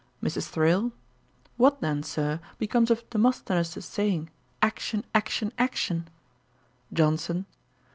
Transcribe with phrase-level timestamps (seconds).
[0.23, 0.47] MRS.
[0.49, 0.91] THRALE.
[1.57, 4.31] 'What then, Sir, becomes of Demosthenes's saying?
[4.59, 6.07] "Action, action, action!"'
[6.91, 7.45] JOHNSON.